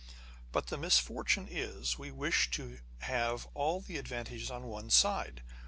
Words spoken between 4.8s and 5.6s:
side.